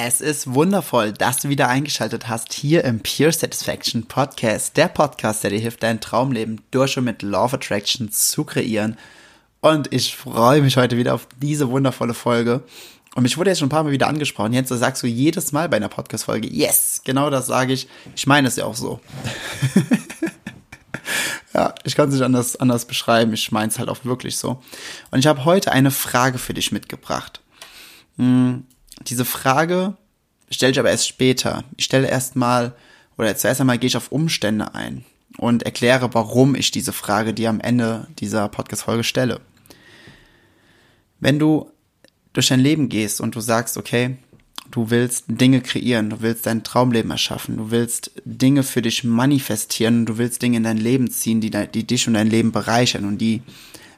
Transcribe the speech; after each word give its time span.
Es 0.00 0.20
ist 0.20 0.54
wundervoll, 0.54 1.10
dass 1.12 1.38
du 1.38 1.48
wieder 1.48 1.66
eingeschaltet 1.66 2.28
hast 2.28 2.52
hier 2.52 2.84
im 2.84 3.00
Pure 3.00 3.32
Satisfaction 3.32 4.04
Podcast, 4.04 4.76
der 4.76 4.86
Podcast, 4.86 5.42
der 5.42 5.50
dir 5.50 5.58
hilft, 5.58 5.82
dein 5.82 6.00
Traumleben 6.00 6.60
durch 6.70 6.96
und 6.96 7.02
mit 7.02 7.22
Law 7.22 7.46
of 7.46 7.54
Attraction 7.54 8.08
zu 8.12 8.44
kreieren. 8.44 8.96
Und 9.60 9.92
ich 9.92 10.14
freue 10.14 10.62
mich 10.62 10.76
heute 10.76 10.96
wieder 10.96 11.14
auf 11.14 11.26
diese 11.42 11.68
wundervolle 11.70 12.14
Folge. 12.14 12.62
Und 13.16 13.24
mich 13.24 13.36
wurde 13.36 13.50
jetzt 13.50 13.58
schon 13.58 13.66
ein 13.66 13.70
paar 13.70 13.82
Mal 13.82 13.90
wieder 13.90 14.06
angesprochen. 14.06 14.52
Jetzt 14.52 14.68
sagst 14.68 15.02
du 15.02 15.08
jedes 15.08 15.50
Mal 15.50 15.68
bei 15.68 15.78
einer 15.78 15.88
Podcast-Folge, 15.88 16.46
yes, 16.46 17.02
genau 17.04 17.28
das 17.28 17.48
sage 17.48 17.72
ich. 17.72 17.88
Ich 18.14 18.28
meine 18.28 18.46
es 18.46 18.54
ja 18.54 18.66
auch 18.66 18.76
so. 18.76 19.00
ja, 21.54 21.74
ich 21.82 21.96
kann 21.96 22.08
es 22.08 22.14
nicht 22.14 22.24
anders, 22.24 22.54
anders 22.54 22.84
beschreiben. 22.84 23.32
Ich 23.32 23.50
meine 23.50 23.72
es 23.72 23.80
halt 23.80 23.88
auch 23.88 24.04
wirklich 24.04 24.36
so. 24.36 24.62
Und 25.10 25.18
ich 25.18 25.26
habe 25.26 25.44
heute 25.44 25.72
eine 25.72 25.90
Frage 25.90 26.38
für 26.38 26.54
dich 26.54 26.70
mitgebracht. 26.70 27.40
Hm 28.16 28.64
diese 29.06 29.24
Frage 29.24 29.96
stelle 30.50 30.72
ich 30.72 30.78
aber 30.78 30.90
erst 30.90 31.08
später. 31.08 31.64
Ich 31.76 31.84
stelle 31.84 32.08
erstmal, 32.08 32.74
oder 33.16 33.36
zuerst 33.36 33.60
einmal 33.60 33.78
gehe 33.78 33.88
ich 33.88 33.96
auf 33.96 34.12
Umstände 34.12 34.74
ein 34.74 35.04
und 35.36 35.62
erkläre, 35.62 36.14
warum 36.14 36.54
ich 36.54 36.70
diese 36.70 36.92
Frage 36.92 37.34
dir 37.34 37.50
am 37.50 37.60
Ende 37.60 38.08
dieser 38.18 38.48
Podcast-Folge 38.48 39.04
stelle. 39.04 39.40
Wenn 41.20 41.38
du 41.38 41.70
durch 42.32 42.48
dein 42.48 42.60
Leben 42.60 42.88
gehst 42.88 43.20
und 43.20 43.34
du 43.34 43.40
sagst, 43.40 43.76
okay, 43.76 44.16
du 44.70 44.90
willst 44.90 45.24
Dinge 45.28 45.60
kreieren, 45.60 46.10
du 46.10 46.20
willst 46.20 46.46
dein 46.46 46.62
Traumleben 46.62 47.10
erschaffen, 47.10 47.56
du 47.56 47.70
willst 47.70 48.12
Dinge 48.24 48.62
für 48.62 48.82
dich 48.82 49.04
manifestieren, 49.04 50.06
du 50.06 50.18
willst 50.18 50.42
Dinge 50.42 50.58
in 50.58 50.62
dein 50.62 50.76
Leben 50.76 51.10
ziehen, 51.10 51.40
die, 51.40 51.50
die 51.50 51.86
dich 51.86 52.06
und 52.06 52.14
dein 52.14 52.28
Leben 52.28 52.52
bereichern 52.52 53.04
und 53.04 53.18
die 53.18 53.42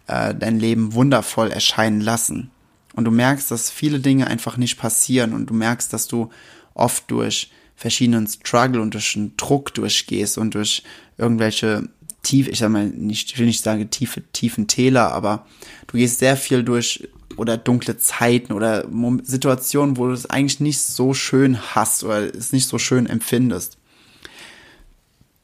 äh, 0.06 0.34
dein 0.34 0.58
Leben 0.58 0.94
wundervoll 0.94 1.50
erscheinen 1.50 2.00
lassen 2.00 2.50
und 2.94 3.05
du 3.05 3.10
merkst, 3.10 3.50
dass 3.50 3.70
viele 3.70 4.00
Dinge 4.00 4.27
einfach 4.27 4.56
nicht 4.56 4.78
passieren 4.78 5.33
und 5.33 5.46
du 5.46 5.55
merkst, 5.55 5.92
dass 5.92 6.08
du 6.08 6.30
oft 6.74 7.10
durch 7.10 7.50
verschiedenen 7.77 8.27
Struggle 8.27 8.80
und 8.80 8.94
durch 8.94 9.16
einen 9.16 9.36
Druck 9.36 9.72
durchgehst 9.74 10.38
und 10.38 10.55
durch 10.55 10.83
irgendwelche 11.16 11.88
tief, 12.22 12.48
ich 12.48 12.58
sag 12.58 12.70
mal 12.70 12.86
nicht, 12.86 13.33
ich 13.33 13.38
will 13.38 13.46
nicht 13.46 13.62
sagen 13.62 13.91
tiefe, 13.91 14.22
tiefen 14.33 14.66
Täler, 14.66 15.12
aber 15.12 15.46
du 15.86 15.96
gehst 15.96 16.18
sehr 16.18 16.36
viel 16.36 16.62
durch 16.62 17.08
oder 17.36 17.56
dunkle 17.56 17.96
Zeiten 17.96 18.52
oder 18.52 18.86
Situationen, 19.22 19.96
wo 19.96 20.06
du 20.08 20.12
es 20.12 20.28
eigentlich 20.28 20.61
nicht 20.61 20.80
so 20.80 21.14
schön 21.14 21.58
hast 21.74 22.05
oder 22.05 22.34
es 22.34 22.52
nicht 22.52 22.66
so 22.66 22.78
schön 22.78 23.06
empfindest. 23.06 23.78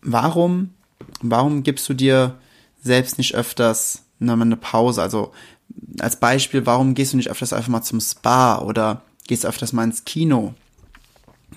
Warum, 0.02 0.74
warum 1.22 1.62
gibst 1.62 1.88
du 1.88 1.94
dir 1.94 2.38
selbst 2.82 3.18
nicht 3.18 3.34
öfters 3.34 4.02
eine 4.20 4.56
Pause? 4.56 5.00
Also 5.02 5.32
als 5.98 6.16
Beispiel, 6.16 6.66
warum 6.66 6.94
gehst 6.94 7.12
du 7.12 7.16
nicht 7.16 7.30
öfters 7.30 7.52
einfach 7.52 7.68
mal 7.68 7.82
zum 7.82 8.00
Spa 8.00 8.58
oder 8.58 9.02
gehst 9.26 9.46
öfters 9.46 9.72
mal 9.72 9.84
ins 9.84 10.04
Kino? 10.04 10.54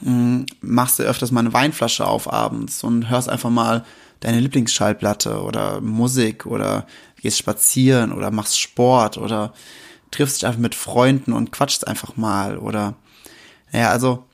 Hm, 0.02 0.46
machst 0.62 1.00
du 1.00 1.04
öfters 1.04 1.32
mal 1.32 1.42
eine 1.42 1.54
Weinflasche 1.54 2.06
auf 2.06 2.32
abends 2.32 2.84
und 2.84 3.10
hörst 3.10 3.30
einfach 3.30 3.50
mal 3.50 3.86
deine 4.20 4.40
Lieblingsschallplatte 4.40 5.42
oder 5.42 5.82
Musik 5.82 6.46
oder 6.46 6.86
gehst 7.22 7.38
spazieren 7.38 8.12
oder 8.12 8.32
machst 8.32 8.60
Sport 8.60 9.18
oder 9.18 9.54
triffst 10.12 10.38
dich 10.38 10.48
einfach 10.48 10.60
mit 10.60 10.76
Freunden 10.76 11.34
und 11.34 11.52
quatschst 11.52 11.88
einfach 11.88 12.18
mal 12.18 12.58
oder 12.58 12.96
ja, 13.72 13.90
also, 13.92 14.26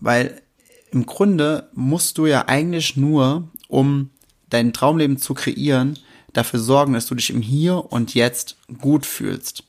weil 0.00 0.40
im 0.90 1.06
Grunde 1.06 1.68
musst 1.74 2.18
du 2.18 2.26
ja 2.26 2.48
eigentlich 2.48 2.96
nur, 2.96 3.48
um 3.68 4.10
dein 4.48 4.72
Traumleben 4.72 5.18
zu 5.18 5.34
kreieren, 5.34 5.98
dafür 6.32 6.60
sorgen, 6.60 6.92
dass 6.92 7.06
du 7.06 7.14
dich 7.14 7.30
im 7.30 7.42
Hier 7.42 7.92
und 7.92 8.14
Jetzt 8.14 8.56
gut 8.78 9.06
fühlst. 9.06 9.64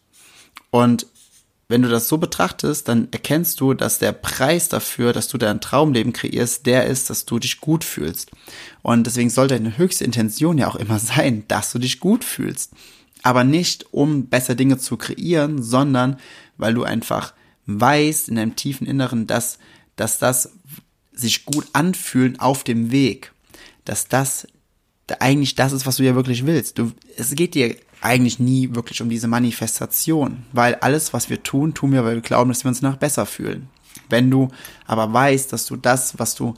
Und 0.70 1.08
wenn 1.72 1.84
du 1.84 1.90
das 1.90 2.10
so 2.10 2.18
betrachtest, 2.18 2.90
dann 2.90 3.08
erkennst 3.12 3.62
du, 3.62 3.74
dass 3.74 3.98
der 3.98 4.12
Preis 4.12 4.68
dafür, 4.68 5.14
dass 5.14 5.30
du 5.30 5.38
dein 5.38 5.62
Traumleben 5.62 6.12
kreierst, 6.12 6.66
der 6.66 6.86
ist, 6.86 7.10
dass 7.10 7.26
du 7.26 7.40
dich 7.40 7.62
gut 7.62 7.86
fühlst. 7.86 8.32
Und 8.82 9.08
deswegen 9.08 9.30
sollte 9.30 9.56
deine 9.56 9.78
höchste 9.78 10.04
Intention 10.04 10.58
ja 10.58 10.68
auch 10.68 10.76
immer 10.76 11.00
sein, 11.00 11.46
dass 11.48 11.72
du 11.72 11.80
dich 11.80 12.00
gut 12.00 12.26
fühlst. 12.26 12.72
Aber 13.24 13.44
nicht, 13.44 13.86
um 13.94 14.28
besser 14.28 14.56
Dinge 14.56 14.80
zu 14.80 14.98
kreieren, 14.98 15.64
sondern 15.64 16.20
weil 16.58 16.74
du 16.74 16.84
einfach 16.84 17.34
weißt 17.68 18.28
in 18.28 18.36
deinem 18.36 18.56
tiefen 18.56 18.86
Inneren, 18.86 19.26
dass, 19.28 19.58
dass 19.96 20.20
das 20.20 20.52
sich 21.14 21.46
gut 21.46 21.68
anfühlen 21.72 22.40
auf 22.40 22.64
dem 22.66 22.92
Weg, 22.92 23.32
dass 23.86 24.08
das 24.10 24.48
eigentlich 25.19 25.56
das 25.56 25.73
ist, 25.73 25.85
was 25.85 25.97
du 25.97 26.03
ja 26.03 26.16
wirklich 26.16 26.45
willst. 26.45 26.78
Du, 26.78 26.91
es 27.17 27.34
geht 27.35 27.56
dir 27.56 27.75
eigentlich 28.01 28.39
nie 28.39 28.73
wirklich 28.73 29.01
um 29.01 29.09
diese 29.09 29.28
Manifestation, 29.28 30.45
weil 30.53 30.75
alles, 30.75 31.13
was 31.13 31.29
wir 31.29 31.44
tun, 31.44 31.73
tun 31.73 31.94
wir, 31.94 32.03
weil 32.03 32.16
wir 32.16 32.22
glauben, 32.22 32.50
dass 32.50 32.63
wir 32.63 32.69
uns 32.69 32.81
nach 32.81 32.97
besser 32.97 33.25
fühlen. 33.25 33.69
Wenn 34.09 34.31
du 34.31 34.50
aber 34.88 35.12
weißt, 35.13 35.53
dass 35.53 35.66
du 35.67 35.75
das, 35.75 36.17
was 36.17 36.35
du, 36.35 36.56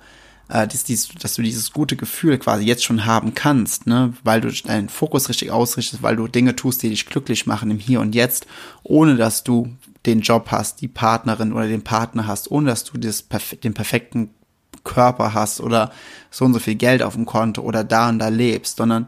äh, 0.47 0.67
dass, 0.67 0.83
dies, 0.83 1.09
dass 1.09 1.35
du 1.35 1.41
dieses 1.41 1.71
gute 1.71 1.95
Gefühl 1.95 2.37
quasi 2.37 2.63
jetzt 2.63 2.83
schon 2.83 3.05
haben 3.05 3.35
kannst, 3.35 3.87
ne, 3.87 4.13
weil 4.23 4.41
du 4.41 4.51
deinen 4.51 4.89
Fokus 4.89 5.29
richtig 5.29 5.51
ausrichtest, 5.51 6.01
weil 6.01 6.15
du 6.15 6.27
Dinge 6.27 6.55
tust, 6.55 6.81
die 6.83 6.89
dich 6.89 7.05
glücklich 7.05 7.45
machen 7.45 7.71
im 7.71 7.79
Hier 7.79 7.99
und 7.99 8.15
Jetzt, 8.15 8.47
ohne 8.83 9.15
dass 9.15 9.43
du 9.43 9.75
den 10.05 10.21
Job 10.21 10.47
hast, 10.51 10.81
die 10.81 10.87
Partnerin 10.87 11.53
oder 11.53 11.67
den 11.67 11.83
Partner 11.83 12.27
hast, 12.27 12.51
ohne 12.51 12.67
dass 12.67 12.83
du 12.83 12.97
das, 12.97 13.25
den 13.63 13.73
perfekten 13.73 14.29
Körper 14.83 15.33
hast 15.33 15.61
oder 15.61 15.91
so 16.29 16.45
und 16.45 16.53
so 16.53 16.59
viel 16.59 16.75
Geld 16.75 17.03
auf 17.03 17.15
dem 17.15 17.25
Konto 17.25 17.61
oder 17.61 17.83
da 17.83 18.09
und 18.09 18.19
da 18.19 18.27
lebst, 18.27 18.77
sondern 18.77 19.07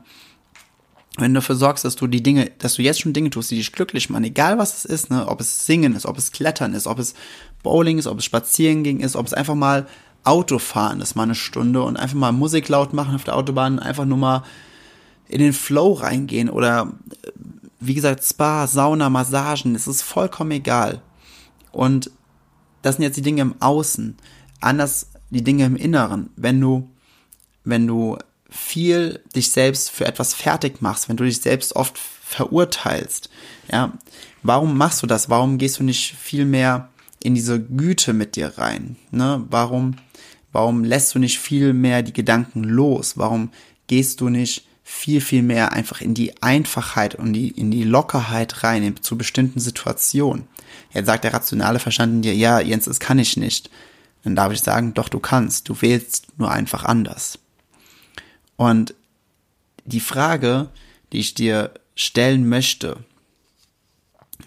wenn 1.18 1.34
du 1.34 1.40
dafür 1.40 1.56
sorgst, 1.56 1.86
dass 1.86 1.96
du 1.96 2.08
die 2.08 2.22
Dinge, 2.22 2.52
dass 2.58 2.76
du 2.76 2.82
jetzt 2.82 3.02
schon 3.02 3.14
Dinge 3.14 3.30
tust, 3.30 3.52
die 3.52 3.56
dich 3.56 3.72
glücklich 3.72 4.10
machen, 4.10 4.26
egal 4.26 4.58
was 4.58 4.78
es 4.78 4.86
ist, 4.86 5.10
ne, 5.10 5.28
ob 5.28 5.40
es 5.40 5.66
Singen 5.66 5.96
ist, 5.96 6.06
ob 6.06 6.18
es 6.18 6.32
Klettern 6.32 6.74
ist, 6.74 6.88
ob 6.88 7.00
es 7.00 7.14
Bowling 7.64 7.98
ist, 7.98 8.08
ob 8.08 8.20
es 8.20 8.26
Spazierengehen 8.26 9.00
ist, 9.00 9.16
ob 9.16 9.26
es 9.26 9.34
einfach 9.34 9.56
mal 9.56 9.88
Autofahren 10.24 11.02
ist, 11.02 11.16
mal 11.16 11.24
eine 11.24 11.36
Stunde 11.36 11.84
und 11.84 11.98
einfach 11.98 12.16
mal 12.16 12.32
Musik 12.32 12.68
laut 12.68 12.94
machen 12.94 13.16
auf 13.16 13.24
der 13.24 13.36
Autobahn, 13.36 13.80
einfach 13.80 14.06
nur 14.06 14.18
mal 14.18 14.44
in 15.28 15.40
den 15.40 15.54
Flow 15.54 15.94
reingehen 15.94 16.50
oder 16.50 16.92
wie 17.80 17.94
gesagt 17.94 18.24
Spa, 18.24 18.68
Sauna, 18.68 19.10
Massagen, 19.10 19.76
es 19.76 19.88
ist 19.88 20.02
vollkommen 20.02 20.52
egal. 20.52 21.02
Und 21.72 22.12
das 22.82 22.96
sind 22.96 23.04
jetzt 23.04 23.18
die 23.18 23.22
Dinge 23.22 23.42
im 23.42 23.56
Außen. 23.60 24.16
Anders 24.62 25.10
die 25.36 25.44
Dinge 25.44 25.66
im 25.66 25.76
Inneren, 25.76 26.30
wenn 26.36 26.60
du, 26.60 26.90
wenn 27.64 27.86
du 27.86 28.18
viel 28.50 29.22
dich 29.36 29.52
selbst 29.52 29.92
für 29.92 30.06
etwas 30.06 30.34
fertig 30.34 30.82
machst, 30.82 31.10
wenn 31.10 31.18
du 31.18 31.26
dich 31.26 31.42
selbst 31.42 31.76
oft 31.76 31.98
verurteilst, 31.98 33.30
ja, 33.72 33.94
warum 34.44 34.78
machst 34.78 35.04
du 35.04 35.08
das? 35.08 35.30
Warum 35.30 35.58
gehst 35.58 35.80
du 35.80 35.84
nicht 35.84 36.16
viel 36.16 36.46
mehr 36.46 36.90
in 37.22 37.36
diese 37.36 37.62
Güte 37.62 38.14
mit 38.14 38.36
dir 38.36 38.58
rein? 38.58 38.96
Ne? 39.12 39.44
Warum, 39.50 39.98
warum 40.52 40.84
lässt 40.84 41.14
du 41.14 41.20
nicht 41.20 41.40
viel 41.40 41.74
mehr 41.74 42.02
die 42.02 42.14
Gedanken 42.14 42.64
los? 42.64 43.18
Warum 43.18 43.52
gehst 43.88 44.22
du 44.22 44.30
nicht 44.30 44.66
viel, 44.84 45.20
viel 45.20 45.42
mehr 45.42 45.74
einfach 45.74 46.00
in 46.00 46.14
die 46.14 46.42
Einfachheit 46.42 47.16
und 47.16 47.34
die, 47.34 47.50
in 47.50 47.72
die 47.72 47.84
Lockerheit 47.84 48.64
rein 48.64 48.84
in, 48.84 49.02
zu 49.02 49.18
bestimmten 49.18 49.60
Situationen? 49.60 50.48
Jetzt 50.94 51.08
sagt 51.08 51.24
der 51.24 51.34
rationale 51.34 51.80
Verstand 51.80 52.14
in 52.14 52.22
dir, 52.22 52.36
ja, 52.36 52.60
Jens, 52.62 52.86
das 52.86 53.00
kann 53.00 53.20
ich 53.20 53.36
nicht 53.36 53.70
dann 54.26 54.36
darf 54.36 54.52
ich 54.52 54.62
sagen, 54.62 54.94
doch 54.94 55.08
du 55.08 55.20
kannst, 55.20 55.70
du 55.70 55.82
wählst 55.82 56.28
nur 56.38 56.52
einfach 56.52 56.84
anders. 56.84 57.40
Und 58.58 58.96
die 59.86 60.00
Frage, 60.00 60.70
die 61.14 61.20
ich 61.20 61.36
dir 61.36 61.72
stellen 61.96 62.50
möchte, 62.50 62.98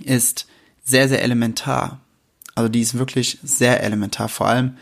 ist 0.01 0.47
sehr, 0.85 1.09
sehr 1.09 1.23
elementar. 1.23 2.01
Also 2.55 2.69
die 2.69 2.81
ist 2.81 2.99
wirklich 2.99 3.39
sehr 3.43 3.83
elementar. 3.83 4.29
Vor 4.29 4.49
allem, 4.49 4.77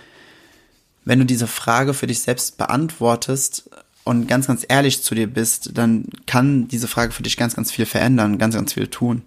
wenn 1.04 1.18
du 1.18 1.26
diese 1.26 1.46
Frage 1.46 1.92
für 1.92 2.06
dich 2.06 2.20
selbst 2.20 2.56
beantwortest 2.56 3.68
und 4.04 4.26
ganz, 4.28 4.46
ganz 4.46 4.64
ehrlich 4.66 5.02
zu 5.02 5.14
dir 5.14 5.26
bist, 5.26 5.70
dann 5.74 6.06
kann 6.26 6.68
diese 6.68 6.88
Frage 6.88 7.12
für 7.12 7.22
dich 7.22 7.36
ganz, 7.36 7.54
ganz 7.54 7.70
viel 7.70 7.86
verändern, 7.86 8.38
ganz, 8.38 8.54
ganz 8.54 8.72
viel 8.72 8.88
tun. 8.88 9.22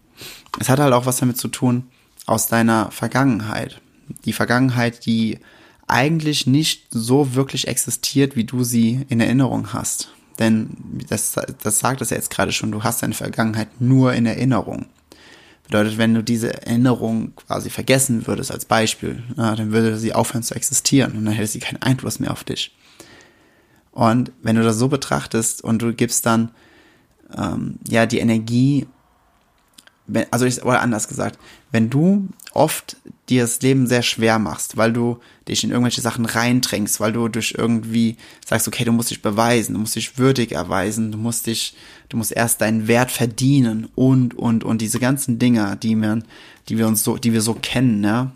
Es 0.59 0.67
hat 0.67 0.79
halt 0.79 0.93
auch 0.93 1.05
was 1.05 1.17
damit 1.17 1.37
zu 1.37 1.47
tun 1.47 1.83
aus 2.25 2.47
deiner 2.47 2.89
Vergangenheit. 2.91 3.79
Die 4.25 4.33
Vergangenheit, 4.33 5.05
die 5.05 5.39
eigentlich 5.89 6.47
nicht 6.47 6.87
so 6.91 7.35
wirklich 7.35 7.67
existiert, 7.67 8.35
wie 8.35 8.43
du 8.43 8.63
sie 8.63 9.05
in 9.09 9.19
Erinnerung 9.19 9.73
hast. 9.73 10.13
Denn 10.37 10.69
das, 11.09 11.35
das 11.61 11.79
sagt 11.79 12.01
es 12.01 12.11
ja 12.11 12.17
jetzt 12.17 12.29
gerade 12.29 12.51
schon, 12.51 12.71
du 12.71 12.83
hast 12.83 13.03
deine 13.03 13.13
Vergangenheit 13.13 13.81
nur 13.81 14.13
in 14.13 14.25
Erinnerung. 14.25 14.85
Bedeutet, 15.65 15.97
wenn 15.97 16.13
du 16.13 16.23
diese 16.23 16.53
Erinnerung 16.65 17.35
quasi 17.35 17.69
vergessen 17.69 18.25
würdest 18.25 18.51
als 18.51 18.65
Beispiel, 18.65 19.21
ja, 19.37 19.55
dann 19.55 19.71
würde 19.71 19.97
sie 19.97 20.13
aufhören 20.13 20.43
zu 20.43 20.55
existieren 20.55 21.15
und 21.15 21.25
dann 21.25 21.33
hätte 21.33 21.47
sie 21.47 21.59
keinen 21.59 21.81
Einfluss 21.81 22.19
mehr 22.19 22.31
auf 22.31 22.43
dich. 22.43 22.75
Und 23.91 24.31
wenn 24.41 24.55
du 24.55 24.63
das 24.63 24.77
so 24.77 24.87
betrachtest 24.87 25.63
und 25.63 25.81
du 25.81 25.93
gibst 25.93 26.25
dann 26.25 26.51
ähm, 27.35 27.79
ja 27.87 28.05
die 28.05 28.19
Energie, 28.19 28.87
wenn, 30.07 30.25
also 30.31 30.45
ich, 30.45 30.63
oder 30.63 30.81
anders 30.81 31.07
gesagt, 31.07 31.37
wenn 31.71 31.89
du 31.89 32.29
oft 32.53 32.97
dir 33.29 33.43
das 33.43 33.61
Leben 33.61 33.87
sehr 33.87 34.01
schwer 34.01 34.39
machst, 34.39 34.77
weil 34.77 34.91
du 34.91 35.19
dich 35.47 35.63
in 35.63 35.69
irgendwelche 35.69 36.01
Sachen 36.01 36.25
reindrängst, 36.25 36.99
weil 36.99 37.13
du 37.13 37.27
durch 37.27 37.55
irgendwie 37.57 38.17
sagst, 38.45 38.67
okay, 38.67 38.85
du 38.85 38.91
musst 38.91 39.11
dich 39.11 39.21
beweisen, 39.21 39.73
du 39.73 39.79
musst 39.79 39.95
dich 39.95 40.17
würdig 40.17 40.51
erweisen, 40.51 41.11
du 41.11 41.17
musst 41.17 41.47
dich, 41.47 41.75
du 42.09 42.17
musst 42.17 42.31
erst 42.31 42.61
deinen 42.61 42.87
Wert 42.87 43.11
verdienen 43.11 43.87
und, 43.95 44.37
und, 44.37 44.63
und 44.63 44.81
diese 44.81 44.99
ganzen 44.99 45.39
Dinge, 45.39 45.77
die 45.81 45.95
wir, 45.95 46.19
die 46.69 46.77
wir 46.77 46.87
uns 46.87 47.03
so, 47.03 47.17
die 47.17 47.33
wir 47.33 47.41
so 47.41 47.53
kennen, 47.53 48.03
ja. 48.03 48.31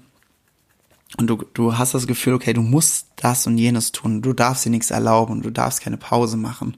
Und 1.17 1.27
du, 1.27 1.43
du 1.53 1.77
hast 1.77 1.93
das 1.93 2.07
Gefühl, 2.07 2.33
okay, 2.33 2.53
du 2.53 2.63
musst 2.63 3.07
das 3.17 3.45
und 3.45 3.59
jenes 3.59 3.91
tun, 3.91 4.23
du 4.23 4.33
darfst 4.33 4.65
dir 4.65 4.71
nichts 4.71 4.89
erlauben, 4.89 5.43
du 5.43 5.51
darfst 5.51 5.81
keine 5.81 5.97
Pause 5.97 6.37
machen. 6.37 6.75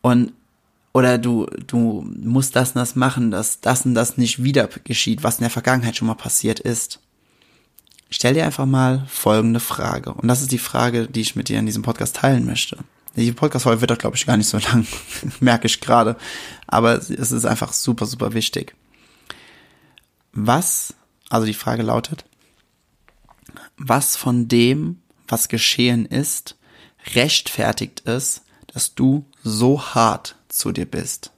Und 0.00 0.32
oder 0.92 1.18
du, 1.18 1.46
du 1.66 2.04
musst 2.22 2.54
das 2.54 2.70
und 2.70 2.76
das 2.76 2.96
machen, 2.96 3.30
dass 3.30 3.60
das 3.60 3.86
und 3.86 3.94
das 3.94 4.18
nicht 4.18 4.42
wieder 4.42 4.68
geschieht, 4.84 5.22
was 5.22 5.38
in 5.38 5.44
der 5.44 5.50
Vergangenheit 5.50 5.96
schon 5.96 6.08
mal 6.08 6.14
passiert 6.14 6.60
ist. 6.60 7.00
Stell 8.10 8.34
dir 8.34 8.44
einfach 8.44 8.66
mal 8.66 9.06
folgende 9.08 9.60
Frage. 9.60 10.12
Und 10.12 10.28
das 10.28 10.42
ist 10.42 10.52
die 10.52 10.58
Frage, 10.58 11.06
die 11.06 11.22
ich 11.22 11.34
mit 11.34 11.48
dir 11.48 11.58
in 11.58 11.64
diesem 11.64 11.82
Podcast 11.82 12.16
teilen 12.16 12.44
möchte. 12.44 12.76
Die 13.16 13.32
Podcast-Folge 13.32 13.80
wird 13.80 13.90
doch, 13.90 13.98
glaube 13.98 14.16
ich, 14.16 14.26
gar 14.26 14.36
nicht 14.36 14.48
so 14.48 14.58
lang, 14.58 14.86
merke 15.40 15.66
ich 15.66 15.80
gerade. 15.80 16.16
Aber 16.66 16.94
es 16.94 17.08
ist 17.10 17.44
einfach 17.46 17.72
super, 17.72 18.04
super 18.04 18.34
wichtig. 18.34 18.74
Was, 20.32 20.94
also 21.30 21.46
die 21.46 21.54
Frage 21.54 21.82
lautet, 21.82 22.26
was 23.78 24.16
von 24.16 24.48
dem, 24.48 25.00
was 25.26 25.48
geschehen 25.48 26.04
ist, 26.04 26.56
rechtfertigt 27.14 28.02
es, 28.06 28.42
dass 28.72 28.94
du 28.94 29.24
so 29.42 29.82
hart 29.82 30.36
zu 30.52 30.72
dir 30.72 30.86
bist. 30.86 31.32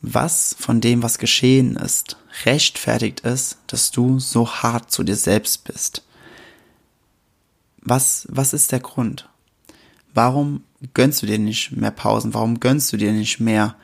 Was 0.00 0.56
von 0.58 0.80
dem, 0.80 1.02
was 1.02 1.18
geschehen 1.18 1.76
ist, 1.76 2.16
rechtfertigt 2.44 3.24
es, 3.24 3.58
dass 3.68 3.92
du 3.92 4.18
so 4.18 4.48
hart 4.48 4.90
zu 4.90 5.04
dir 5.04 5.16
selbst 5.16 5.64
bist? 5.64 6.02
Was, 7.80 8.26
was 8.28 8.52
ist 8.52 8.72
der 8.72 8.80
Grund? 8.80 9.28
Warum 10.14 10.64
gönnst 10.94 11.22
du 11.22 11.26
dir 11.26 11.38
nicht 11.38 11.72
mehr 11.72 11.90
Pausen? 11.90 12.34
Warum 12.34 12.60
gönnst 12.60 12.92
du 12.92 12.96
dir 12.96 13.12
nicht 13.12 13.40
mehr 13.40 13.76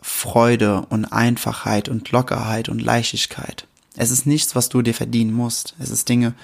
Freude 0.00 0.86
und 0.88 1.06
Einfachheit 1.06 1.88
und 1.88 2.10
Lockerheit 2.12 2.68
und 2.68 2.80
Leichtigkeit? 2.80 3.66
Es 3.96 4.10
ist 4.10 4.26
nichts, 4.26 4.54
was 4.54 4.68
du 4.68 4.82
dir 4.82 4.94
verdienen 4.94 5.32
musst. 5.32 5.74
Es 5.78 5.90
ist 5.90 6.08
Dinge, 6.08 6.34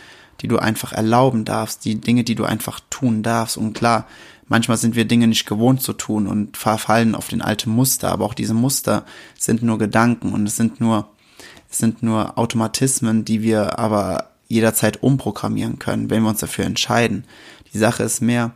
die 0.43 0.49
du 0.49 0.59
einfach 0.59 0.93
erlauben 0.93 1.45
darfst, 1.45 1.85
die 1.85 2.01
Dinge, 2.01 2.25
die 2.25 2.35
du 2.35 2.45
einfach 2.45 2.81
tun 2.91 3.23
darfst. 3.23 3.57
Und 3.57 3.75
klar, 3.75 4.07
manchmal 4.49 4.77
sind 4.77 4.97
wir 4.97 5.05
Dinge 5.05 5.29
nicht 5.29 5.47
gewohnt 5.47 5.83
zu 5.83 5.93
tun 5.93 6.27
und 6.27 6.57
verfallen 6.57 7.15
auf 7.15 7.29
den 7.29 7.43
alten 7.43 7.71
Muster, 7.71 8.11
aber 8.11 8.25
auch 8.25 8.35
diese 8.35 8.55
Muster 8.55 9.07
sind 9.39 9.63
nur 9.63 9.79
Gedanken 9.79 10.33
und 10.33 10.47
es 10.47 10.57
sind 10.57 10.81
nur, 10.81 11.09
es 11.71 11.79
sind 11.79 12.03
nur 12.03 12.37
Automatismen, 12.39 13.25
die 13.25 13.43
wir 13.43 13.79
aber 13.79 14.31
jederzeit 14.49 15.03
umprogrammieren 15.03 15.79
können, 15.79 16.11
wenn 16.11 16.23
wir 16.23 16.31
uns 16.31 16.41
dafür 16.41 16.67
entscheiden. 16.67 17.25
Die 17.73 17.79
Sache 17.79 18.03
ist 18.03 18.21
mehr, 18.21 18.51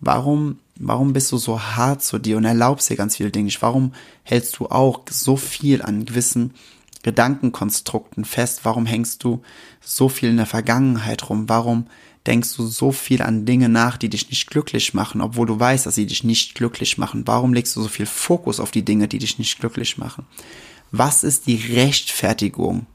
warum, 0.00 0.60
warum 0.76 1.12
bist 1.12 1.32
du 1.32 1.38
so 1.38 1.60
hart 1.60 2.02
zu 2.02 2.18
dir 2.18 2.36
und 2.36 2.44
erlaubst 2.44 2.88
dir 2.88 2.96
ganz 2.96 3.16
viele 3.16 3.30
Dinge? 3.30 3.50
Warum 3.60 3.92
hältst 4.22 4.58
du 4.58 4.66
auch 4.66 5.00
so 5.10 5.36
viel 5.36 5.82
an 5.82 6.06
gewissen 6.06 6.54
Gedankenkonstrukten 7.02 8.24
fest? 8.24 8.60
Warum 8.64 8.86
hängst 8.86 9.22
du 9.24 9.42
so 9.80 10.08
viel 10.08 10.30
in 10.30 10.36
der 10.36 10.46
Vergangenheit 10.46 11.28
rum? 11.28 11.48
Warum 11.48 11.86
denkst 12.26 12.56
du 12.56 12.66
so 12.66 12.92
viel 12.92 13.22
an 13.22 13.46
Dinge 13.46 13.68
nach, 13.68 13.96
die 13.96 14.08
dich 14.08 14.28
nicht 14.30 14.50
glücklich 14.50 14.94
machen, 14.94 15.20
obwohl 15.20 15.46
du 15.46 15.58
weißt, 15.58 15.86
dass 15.86 15.94
sie 15.94 16.06
dich 16.06 16.24
nicht 16.24 16.54
glücklich 16.54 16.98
machen? 16.98 17.22
Warum 17.26 17.54
legst 17.54 17.76
du 17.76 17.82
so 17.82 17.88
viel 17.88 18.06
Fokus 18.06 18.60
auf 18.60 18.70
die 18.70 18.84
Dinge, 18.84 19.08
die 19.08 19.18
dich 19.18 19.38
nicht 19.38 19.60
glücklich 19.60 19.98
machen? 19.98 20.26
Was 20.90 21.24
ist 21.24 21.46
die 21.46 21.56
Rechtfertigung 21.74 22.86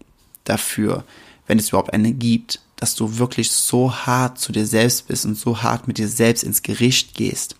dafür, 0.43 1.05
wenn 1.47 1.59
es 1.59 1.69
überhaupt 1.69 1.93
eine 1.93 2.11
gibt, 2.11 2.61
dass 2.75 2.95
du 2.95 3.17
wirklich 3.17 3.51
so 3.51 3.93
hart 3.93 4.39
zu 4.39 4.51
dir 4.51 4.65
selbst 4.65 5.07
bist 5.07 5.25
und 5.25 5.37
so 5.37 5.61
hart 5.61 5.87
mit 5.87 5.97
dir 5.97 6.07
selbst 6.07 6.43
ins 6.43 6.63
Gericht 6.63 7.13
gehst? 7.13 7.55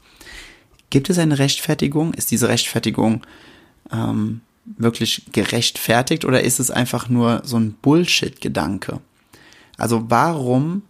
Gibt 0.90 1.10
es 1.10 1.18
eine 1.18 1.40
Rechtfertigung? 1.40 2.14
Ist 2.14 2.32
diese 2.32 2.50
Rechtfertigung 2.50 3.26
ähm, 3.92 4.42
wirklich 4.66 5.24
gerechtfertigt 5.32 6.26
oder 6.26 6.44
ist 6.44 6.60
es 6.60 6.72
einfach 6.72 7.10
nur 7.10 7.42
so 7.44 7.58
ein 7.58 7.74
Bullshit-Gedanke? 7.74 9.00
Also 9.78 10.10
warum 10.10 10.84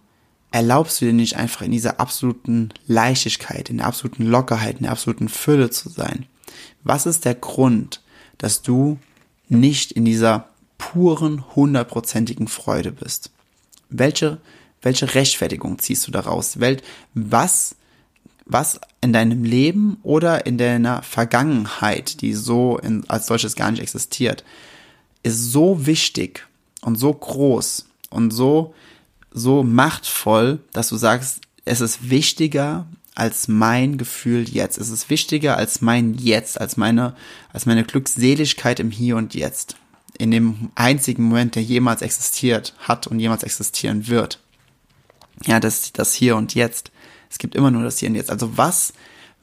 erlaubst 0.50 1.00
du 1.00 1.06
dir 1.06 1.14
nicht 1.14 1.36
einfach 1.36 1.62
in 1.62 1.72
dieser 1.72 1.98
absoluten 1.98 2.70
Leichtigkeit, 2.86 3.70
in 3.70 3.78
der 3.78 3.86
absoluten 3.86 4.24
Lockerheit, 4.24 4.76
in 4.76 4.82
der 4.82 4.92
absoluten 4.92 5.28
Fülle 5.28 5.70
zu 5.70 5.88
sein? 5.88 6.26
Was 6.84 7.06
ist 7.06 7.24
der 7.24 7.34
Grund, 7.34 8.02
dass 8.38 8.62
du 8.62 8.98
nicht 9.48 9.92
in 9.92 10.04
dieser 10.04 10.48
puren, 10.78 11.44
hundertprozentigen 11.54 12.48
Freude 12.48 12.92
bist? 12.92 13.30
Welche, 13.88 14.38
welche 14.82 15.14
Rechtfertigung 15.14 15.78
ziehst 15.78 16.06
du 16.06 16.10
daraus? 16.10 16.58
Was 17.14 17.76
was 18.44 18.80
in 19.00 19.12
deinem 19.12 19.44
Leben 19.44 19.98
oder 20.02 20.46
in 20.46 20.58
deiner 20.58 21.02
Vergangenheit, 21.02 22.20
die 22.20 22.34
so 22.34 22.78
in, 22.78 23.08
als 23.08 23.26
solches 23.26 23.56
gar 23.56 23.70
nicht 23.70 23.82
existiert, 23.82 24.44
ist 25.22 25.52
so 25.52 25.86
wichtig 25.86 26.46
und 26.80 26.96
so 26.96 27.12
groß 27.12 27.86
und 28.10 28.32
so, 28.32 28.74
so 29.30 29.62
machtvoll, 29.62 30.60
dass 30.72 30.88
du 30.88 30.96
sagst, 30.96 31.40
es 31.64 31.80
ist 31.80 32.10
wichtiger 32.10 32.86
als 33.14 33.48
mein 33.48 33.98
Gefühl 33.98 34.48
jetzt. 34.48 34.78
Es 34.78 34.88
ist 34.88 35.10
wichtiger 35.10 35.56
als 35.56 35.80
mein 35.80 36.14
Jetzt, 36.14 36.60
als 36.60 36.76
meine, 36.76 37.14
als 37.52 37.66
meine 37.66 37.84
Glückseligkeit 37.84 38.80
im 38.80 38.90
Hier 38.90 39.16
und 39.16 39.34
Jetzt. 39.34 39.76
In 40.18 40.30
dem 40.30 40.70
einzigen 40.74 41.24
Moment, 41.24 41.54
der 41.54 41.62
jemals 41.62 42.02
existiert 42.02 42.74
hat 42.78 43.06
und 43.06 43.20
jemals 43.20 43.42
existieren 43.42 44.08
wird. 44.08 44.40
Ja, 45.46 45.60
das, 45.60 45.92
das 45.92 46.14
Hier 46.14 46.36
und 46.36 46.54
Jetzt. 46.54 46.90
Es 47.32 47.38
gibt 47.38 47.54
immer 47.54 47.70
nur 47.70 47.82
das 47.82 47.98
Hier 47.98 48.10
und 48.10 48.14
Jetzt. 48.14 48.30
Also 48.30 48.58
was, 48.58 48.92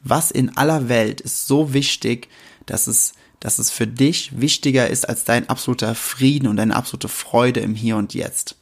was 0.04 0.30
in 0.30 0.56
aller 0.56 0.88
Welt 0.88 1.20
ist 1.20 1.48
so 1.48 1.74
wichtig, 1.74 2.28
dass 2.66 2.86
es, 2.86 3.14
dass 3.40 3.58
es 3.58 3.72
für 3.72 3.88
dich 3.88 4.40
wichtiger 4.40 4.88
ist 4.88 5.08
als 5.08 5.24
dein 5.24 5.48
absoluter 5.48 5.96
Frieden 5.96 6.46
und 6.46 6.56
deine 6.56 6.76
absolute 6.76 7.08
Freude 7.08 7.58
im 7.58 7.74
Hier 7.74 7.96
und 7.96 8.14
Jetzt. 8.14 8.54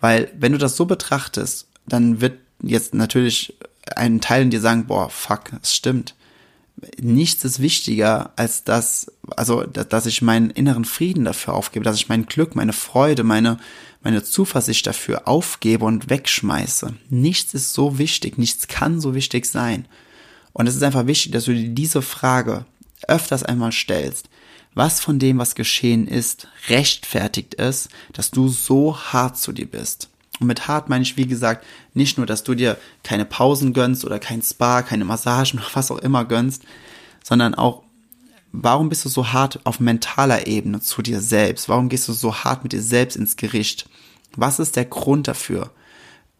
Weil 0.00 0.32
wenn 0.38 0.52
du 0.52 0.58
das 0.58 0.74
so 0.74 0.86
betrachtest, 0.86 1.68
dann 1.86 2.22
wird 2.22 2.38
jetzt 2.62 2.94
natürlich 2.94 3.58
ein 3.94 4.22
Teil 4.22 4.42
in 4.42 4.50
dir 4.50 4.60
sagen, 4.62 4.86
boah, 4.86 5.10
fuck, 5.10 5.52
es 5.62 5.74
stimmt. 5.74 6.14
Nichts 7.00 7.44
ist 7.44 7.60
wichtiger 7.60 8.32
als 8.36 8.64
das, 8.64 9.10
also, 9.34 9.62
dass 9.62 10.04
ich 10.04 10.20
meinen 10.20 10.50
inneren 10.50 10.84
Frieden 10.84 11.24
dafür 11.24 11.54
aufgebe, 11.54 11.84
dass 11.84 11.96
ich 11.96 12.08
mein 12.08 12.26
Glück, 12.26 12.54
meine 12.54 12.74
Freude, 12.74 13.24
meine, 13.24 13.58
meine 14.02 14.22
Zuversicht 14.22 14.86
dafür 14.86 15.26
aufgebe 15.26 15.86
und 15.86 16.10
wegschmeiße. 16.10 16.94
Nichts 17.08 17.54
ist 17.54 17.72
so 17.72 17.98
wichtig, 17.98 18.36
nichts 18.36 18.68
kann 18.68 19.00
so 19.00 19.14
wichtig 19.14 19.46
sein. 19.46 19.86
Und 20.52 20.66
es 20.66 20.76
ist 20.76 20.82
einfach 20.82 21.06
wichtig, 21.06 21.32
dass 21.32 21.44
du 21.44 21.54
dir 21.54 21.70
diese 21.70 22.02
Frage 22.02 22.66
öfters 23.08 23.42
einmal 23.42 23.72
stellst. 23.72 24.28
Was 24.74 25.00
von 25.00 25.18
dem, 25.18 25.38
was 25.38 25.54
geschehen 25.54 26.06
ist, 26.06 26.48
rechtfertigt 26.68 27.58
es, 27.58 27.88
dass 28.12 28.30
du 28.30 28.48
so 28.48 28.98
hart 28.98 29.38
zu 29.38 29.52
dir 29.52 29.66
bist? 29.66 30.10
Und 30.40 30.46
mit 30.46 30.68
hart 30.68 30.88
meine 30.88 31.02
ich, 31.02 31.16
wie 31.16 31.26
gesagt, 31.26 31.64
nicht 31.94 32.18
nur, 32.18 32.26
dass 32.26 32.44
du 32.44 32.54
dir 32.54 32.76
keine 33.02 33.24
Pausen 33.24 33.72
gönnst 33.72 34.04
oder 34.04 34.18
kein 34.18 34.42
Spa, 34.42 34.82
keine 34.82 35.04
Massagen 35.04 35.58
oder 35.58 35.68
was 35.74 35.90
auch 35.90 35.98
immer 35.98 36.24
gönnst, 36.24 36.62
sondern 37.24 37.54
auch, 37.54 37.82
warum 38.52 38.88
bist 38.88 39.04
du 39.04 39.08
so 39.08 39.32
hart 39.32 39.60
auf 39.64 39.80
mentaler 39.80 40.46
Ebene 40.46 40.80
zu 40.80 41.02
dir 41.02 41.20
selbst? 41.20 41.68
Warum 41.68 41.88
gehst 41.88 42.08
du 42.08 42.12
so 42.12 42.34
hart 42.34 42.62
mit 42.62 42.72
dir 42.72 42.82
selbst 42.82 43.16
ins 43.16 43.36
Gericht? 43.36 43.88
Was 44.36 44.58
ist 44.58 44.76
der 44.76 44.84
Grund 44.84 45.28
dafür? 45.28 45.70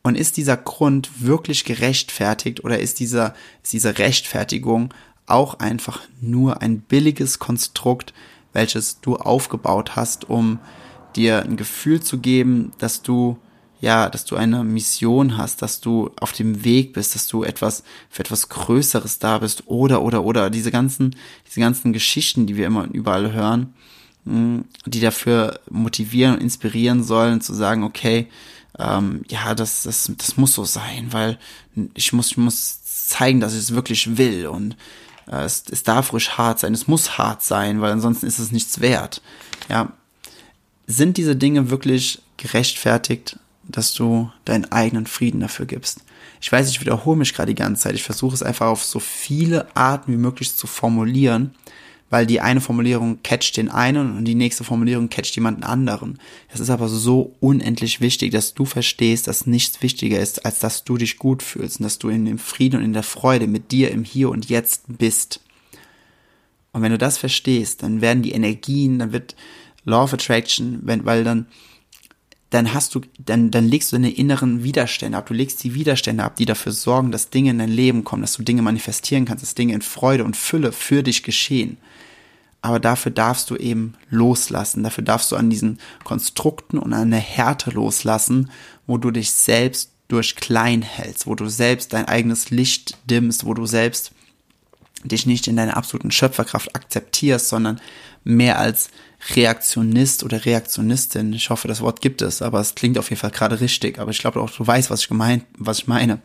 Und 0.03 0.15
ist 0.17 0.37
dieser 0.37 0.57
Grund 0.57 1.11
wirklich 1.19 1.65
gerechtfertigt 1.65 2.63
oder 2.63 2.79
ist 2.79 3.01
dieser, 3.01 3.35
ist 3.63 3.73
diese 3.73 3.99
Rechtfertigung 3.99 4.95
auch 5.27 5.59
einfach 5.59 6.01
nur 6.21 6.63
ein 6.63 6.81
billiges 6.81 7.39
Konstrukt, 7.39 8.15
welches 8.53 9.01
du 9.01 9.17
aufgebaut 9.17 9.97
hast, 9.97 10.31
um 10.31 10.61
dir 11.17 11.43
ein 11.43 11.57
Gefühl 11.57 12.01
zu 12.01 12.19
geben, 12.19 12.73
dass 12.79 13.03
du 13.03 13.39
ja, 13.87 14.11
dass 14.11 14.25
du 14.25 14.37
eine 14.37 14.65
Mission 14.65 15.39
hast, 15.39 15.63
dass 15.63 15.81
du 15.81 16.11
auf 16.21 16.33
dem 16.33 16.65
Weg 16.65 16.93
bist, 16.93 17.15
dass 17.15 17.27
du 17.29 17.45
etwas 17.45 17.85
für 18.11 18.23
etwas 18.25 18.49
Größeres 18.49 19.19
da 19.19 19.39
bist 19.39 19.63
oder 19.67 20.03
oder 20.03 20.25
oder. 20.25 20.51
Diese 20.51 20.71
ganzen 20.71 21.15
diese 21.47 21.61
ganzen 21.61 21.93
Geschichten, 21.93 22.47
die 22.47 22.57
wir 22.57 22.67
immer 22.67 22.89
überall 22.93 23.33
hören, 23.33 23.75
die 24.25 25.01
dafür 25.01 25.61
motivieren 25.71 26.35
und 26.35 26.43
inspirieren 26.43 27.05
sollen, 27.05 27.41
zu 27.41 27.55
sagen, 27.55 27.85
okay, 27.85 28.27
ähm, 28.79 29.23
ja, 29.31 29.55
das, 29.55 29.85
das, 29.85 30.11
das 30.19 30.37
muss 30.37 30.53
so 30.55 30.65
sein, 30.65 31.13
weil 31.13 31.39
ich 31.95 32.13
muss, 32.13 32.33
ich 32.33 32.37
muss 32.37 32.83
zeigen, 33.09 33.41
dass 33.41 33.55
ich 33.55 33.61
es 33.61 33.75
wirklich 33.75 34.17
will 34.19 34.49
und 34.49 34.77
Äh, 35.29 35.45
es, 35.45 35.65
es 35.71 35.83
darf 35.83 36.13
ruhig 36.13 36.39
hart 36.39 36.59
sein, 36.61 36.75
es 36.75 36.87
muss 36.87 37.19
hart 37.19 37.43
sein, 37.43 37.81
weil 37.81 37.93
ansonsten 37.93 38.27
ist 38.27 38.39
es 38.39 38.53
nichts 38.53 38.81
wert. 38.81 39.23
Ja, 39.69 39.93
sind 40.87 41.17
diese 41.17 41.35
Dinge 41.35 41.71
wirklich 41.71 42.23
gerechtfertigt, 42.37 43.39
dass 43.69 43.95
du 43.95 44.31
deinen 44.45 44.71
eigenen 44.73 45.07
Frieden 45.07 45.41
dafür 45.41 45.67
gibst? 45.67 46.01
Ich 46.41 46.53
weiß, 46.53 46.69
ich 46.69 46.81
wiederhole 46.81 47.17
mich 47.17 47.35
gerade 47.35 47.53
die 47.53 47.61
ganze 47.61 47.83
Zeit. 47.83 47.95
Ich 47.95 48.03
versuche 48.03 48.35
es 48.35 48.43
einfach 48.43 48.67
auf 48.67 48.85
so 48.85 49.01
viele 49.01 49.75
Arten 49.77 50.13
wie 50.13 50.19
möglich 50.19 50.55
zu 50.55 50.67
formulieren, 50.67 51.55
weil 52.09 52.27
die 52.27 52.41
eine 52.41 52.61
Formulierung 52.61 53.19
catcht 53.23 53.57
den 53.57 53.69
einen 53.69 54.17
und 54.17 54.25
die 54.27 54.35
nächste 54.35 54.63
Formulierung 54.63 55.09
catcht 55.09 55.35
jemanden 55.35 55.65
anderen. 55.65 56.19
Es 56.49 56.61
ist 56.61 56.71
aber 56.71 56.89
so 56.89 57.35
unendlich 57.41 58.01
wichtig, 58.01 58.31
dass 58.31 58.55
du 58.55 58.65
verstehst, 58.65 59.27
dass 59.27 59.47
nichts 59.47 59.83
wichtiger 59.83 60.21
ist, 60.21 60.45
als 60.45 60.61
dass 60.61 60.85
du 60.85 60.97
dich 60.97 61.19
gut 61.19 61.43
fühlst 61.43 61.81
und 61.81 61.85
dass 61.85 61.99
du 61.99 62.09
in 62.09 62.25
dem 62.25 62.39
Frieden 62.39 62.79
und 62.79 62.85
in 62.85 62.93
der 62.93 63.03
Freude 63.03 63.49
mit 63.49 63.73
dir 63.73 63.91
im 63.91 64.05
Hier 64.05 64.31
und 64.31 64.49
Jetzt 64.49 64.85
bist. 64.87 65.41
Und 66.73 66.83
wenn 66.83 66.93
du 66.93 66.99
das 66.99 67.19
verstehst, 67.19 67.83
dann 67.83 68.03
werden 68.03 68.23
die 68.23 68.33
Energien, 68.33 68.99
dann 68.99 69.13
wird 69.13 69.35
Law 69.85 70.05
of 70.05 70.13
Attraction, 70.13 70.81
wenn, 70.83 71.05
weil 71.07 71.25
dann 71.25 71.47
dann 72.51 72.73
hast 72.73 72.95
du, 72.95 73.01
dann, 73.19 73.51
dann 73.51 73.67
legst 73.67 73.91
du 73.91 73.97
deine 73.97 74.11
inneren 74.11 74.63
Widerstände 74.63 75.19
ab. 75.19 75.27
Du 75.27 75.35
legst 75.35 75.65
die 75.65 75.75
Widerstände 75.75 76.23
ab, 76.23 76.37
die 76.37 76.45
dafür 76.45 76.73
sorgen, 76.73 77.11
dass 77.11 77.31
Dinge 77.31 77.51
in 77.51 77.59
dein 77.59 77.71
Leben 77.71 78.05
kommen, 78.05 78.23
dass 78.23 78.35
du 78.35 78.43
Dinge 78.43 78.63
manifestieren 78.63 79.25
kannst, 79.25 79.43
dass 79.43 79.55
Dinge 79.55 79.75
in 79.75 79.83
Freude 79.83 80.25
und 80.25 80.37
Fülle 80.37 80.73
für 80.73 81.03
dich 81.03 81.23
geschehen. 81.23 81.77
Aber 82.63 82.81
dafür 82.81 83.13
darfst 83.13 83.51
du 83.51 83.57
eben 83.57 83.95
loslassen. 84.11 84.83
Dafür 84.83 85.05
darfst 85.05 85.31
du 85.33 85.37
an 85.37 85.51
diesen 85.51 85.79
Konstrukten 86.05 86.79
und 86.79 86.93
an 86.93 87.11
der 87.11 87.21
Härte 87.21 87.71
loslassen, 87.71 88.51
wo 88.87 88.97
du 88.99 89.11
dich 89.11 89.33
selbst 89.33 89.91
durch 90.09 90.37
klein 90.37 90.83
hältst, 90.83 91.27
wo 91.27 91.35
du 91.35 91.49
selbst 91.49 91.93
dein 91.93 92.07
eigenes 92.07 92.51
Licht 92.51 92.97
dimmst, 93.11 93.45
wo 93.45 93.55
du 93.55 93.67
selbst 93.67 94.13
dich 95.05 95.27
nicht 95.27 95.47
in 95.47 95.57
deiner 95.57 95.77
absoluten 95.77 96.11
Schöpferkraft 96.11 96.75
akzeptierst, 96.75 97.49
sondern 97.49 97.81
mehr 98.25 98.59
als 98.59 98.89
Reaktionist 99.35 100.25
oder 100.25 100.45
Reaktionistin, 100.45 101.33
ich 101.33 101.51
hoffe, 101.51 101.69
das 101.69 101.81
Wort 101.81 102.01
gibt 102.01 102.23
es, 102.23 102.43
aber 102.43 102.61
es 102.61 102.75
klingt 102.75 102.99
auf 102.99 103.11
jeden 103.11 103.21
Fall 103.21 103.31
gerade 103.31 103.61
richtig, 103.61 103.99
aber 103.99 104.11
ich 104.11 104.19
glaube 104.19 104.41
auch, 104.41 104.51
du 104.51 104.67
weißt, 104.67 104.91
was 104.91 105.01
ich 105.01 105.09
gemeint, 105.09 105.45
was 105.57 105.79
ich 105.79 105.87
meine, 105.87 106.21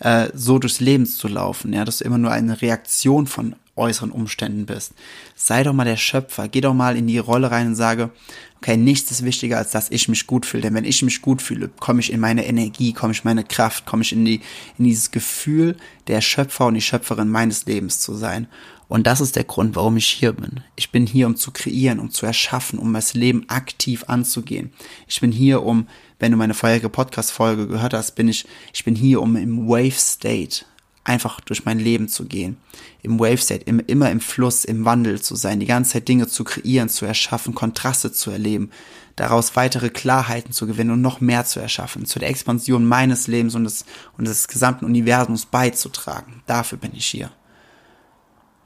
äh, 0.00 0.28
so 0.34 0.58
durchs 0.58 0.80
Leben 0.80 1.06
zu 1.06 1.28
laufen, 1.28 1.72
ja, 1.72 1.84
dass 1.84 1.98
du 1.98 2.04
immer 2.04 2.18
nur 2.18 2.32
eine 2.32 2.60
Reaktion 2.60 3.26
von 3.26 3.54
äußeren 3.74 4.10
Umständen 4.10 4.66
bist. 4.66 4.92
Sei 5.34 5.62
doch 5.62 5.72
mal 5.72 5.84
der 5.84 5.96
Schöpfer, 5.96 6.48
geh 6.48 6.60
doch 6.60 6.74
mal 6.74 6.96
in 6.96 7.06
die 7.06 7.18
Rolle 7.18 7.50
rein 7.50 7.68
und 7.68 7.74
sage, 7.74 8.10
okay, 8.58 8.76
nichts 8.76 9.10
ist 9.10 9.24
wichtiger, 9.24 9.58
als 9.58 9.70
dass 9.70 9.90
ich 9.90 10.08
mich 10.08 10.26
gut 10.26 10.44
fühle. 10.46 10.62
Denn 10.62 10.74
wenn 10.74 10.84
ich 10.84 11.02
mich 11.02 11.22
gut 11.22 11.40
fühle, 11.40 11.68
komme 11.80 12.00
ich 12.00 12.12
in 12.12 12.20
meine 12.20 12.46
Energie, 12.46 12.92
komme 12.92 13.12
ich 13.12 13.20
in 13.20 13.28
meine 13.28 13.44
Kraft, 13.44 13.86
komme 13.86 14.02
ich 14.02 14.12
in 14.12 14.24
die, 14.24 14.40
in 14.78 14.84
dieses 14.84 15.10
Gefühl, 15.10 15.76
der 16.06 16.20
Schöpfer 16.20 16.66
und 16.66 16.74
die 16.74 16.80
Schöpferin 16.80 17.28
meines 17.28 17.64
Lebens 17.66 17.98
zu 18.00 18.14
sein. 18.14 18.46
Und 18.88 19.06
das 19.06 19.22
ist 19.22 19.36
der 19.36 19.44
Grund, 19.44 19.74
warum 19.74 19.96
ich 19.96 20.06
hier 20.06 20.34
bin. 20.34 20.60
Ich 20.76 20.92
bin 20.92 21.06
hier, 21.06 21.26
um 21.26 21.34
zu 21.34 21.50
kreieren, 21.50 21.98
um 21.98 22.10
zu 22.10 22.26
erschaffen, 22.26 22.78
um 22.78 22.92
das 22.92 23.14
Leben 23.14 23.48
aktiv 23.48 24.04
anzugehen. 24.06 24.70
Ich 25.08 25.22
bin 25.22 25.32
hier, 25.32 25.62
um, 25.62 25.88
wenn 26.18 26.30
du 26.30 26.36
meine 26.36 26.52
vorherige 26.52 26.90
Podcast-Folge 26.90 27.68
gehört 27.68 27.94
hast, 27.94 28.16
bin 28.16 28.28
ich, 28.28 28.44
ich 28.74 28.84
bin 28.84 28.94
hier, 28.94 29.22
um 29.22 29.34
im 29.36 29.66
Wave 29.66 29.98
State 29.98 30.66
einfach 31.04 31.40
durch 31.40 31.64
mein 31.64 31.78
Leben 31.78 32.08
zu 32.08 32.26
gehen, 32.26 32.56
im 33.02 33.18
Wave 33.18 33.38
State, 33.38 33.64
im, 33.64 33.80
immer 33.80 34.10
im 34.10 34.20
Fluss, 34.20 34.64
im 34.64 34.84
Wandel 34.84 35.20
zu 35.20 35.34
sein, 35.34 35.60
die 35.60 35.66
ganze 35.66 35.92
Zeit 35.92 36.08
Dinge 36.08 36.28
zu 36.28 36.44
kreieren, 36.44 36.88
zu 36.88 37.04
erschaffen, 37.04 37.54
Kontraste 37.54 38.12
zu 38.12 38.30
erleben, 38.30 38.70
daraus 39.16 39.56
weitere 39.56 39.90
Klarheiten 39.90 40.52
zu 40.52 40.66
gewinnen 40.66 40.92
und 40.92 41.00
noch 41.00 41.20
mehr 41.20 41.44
zu 41.44 41.60
erschaffen, 41.60 42.06
zu 42.06 42.18
der 42.18 42.30
Expansion 42.30 42.86
meines 42.86 43.26
Lebens 43.26 43.54
und 43.54 43.64
des, 43.64 43.84
und 44.16 44.26
des 44.26 44.48
gesamten 44.48 44.84
Universums 44.84 45.46
beizutragen. 45.46 46.42
Dafür 46.46 46.78
bin 46.78 46.92
ich 46.94 47.06
hier. 47.06 47.30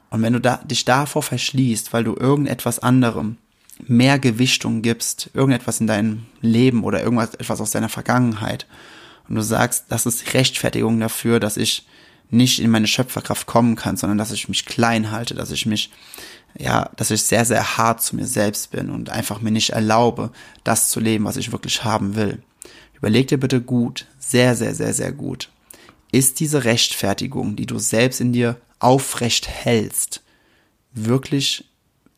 Und 0.09 0.21
wenn 0.21 0.33
du 0.33 0.39
da, 0.39 0.57
dich 0.57 0.85
davor 0.85 1.23
verschließt, 1.23 1.91
weil 1.91 2.03
du 2.03 2.15
irgendetwas 2.15 2.79
anderem 2.79 3.37
mehr 3.85 4.19
Gewichtung 4.19 4.81
gibst, 4.81 5.29
irgendetwas 5.33 5.81
in 5.81 5.87
deinem 5.87 6.25
Leben 6.41 6.83
oder 6.83 7.03
irgendwas 7.03 7.35
etwas 7.35 7.61
aus 7.61 7.71
deiner 7.71 7.89
Vergangenheit 7.89 8.67
und 9.27 9.35
du 9.35 9.41
sagst, 9.41 9.85
das 9.89 10.05
ist 10.05 10.33
Rechtfertigung 10.33 10.99
dafür, 10.99 11.39
dass 11.39 11.57
ich 11.57 11.85
nicht 12.29 12.59
in 12.59 12.71
meine 12.71 12.87
Schöpferkraft 12.87 13.47
kommen 13.47 13.75
kann, 13.75 13.97
sondern 13.97 14.17
dass 14.17 14.31
ich 14.31 14.49
mich 14.49 14.65
klein 14.65 15.11
halte, 15.11 15.33
dass 15.33 15.51
ich 15.51 15.65
mich, 15.65 15.91
ja, 16.57 16.89
dass 16.95 17.11
ich 17.11 17.23
sehr, 17.23 17.45
sehr 17.45 17.77
hart 17.77 18.01
zu 18.01 18.15
mir 18.15 18.27
selbst 18.27 18.71
bin 18.71 18.89
und 18.89 19.09
einfach 19.09 19.41
mir 19.41 19.51
nicht 19.51 19.71
erlaube, 19.71 20.31
das 20.63 20.89
zu 20.89 20.99
leben, 20.99 21.25
was 21.25 21.37
ich 21.37 21.51
wirklich 21.51 21.83
haben 21.83 22.15
will. 22.15 22.41
Überleg 22.93 23.27
dir 23.27 23.39
bitte 23.39 23.61
gut, 23.61 24.07
sehr, 24.19 24.55
sehr, 24.55 24.75
sehr, 24.75 24.93
sehr 24.93 25.11
gut. 25.11 25.49
Ist 26.11 26.39
diese 26.39 26.63
Rechtfertigung, 26.63 27.55
die 27.55 27.65
du 27.65 27.79
selbst 27.79 28.21
in 28.21 28.33
dir 28.33 28.59
aufrecht 28.79 29.47
hältst, 29.47 30.23
wirklich 30.93 31.65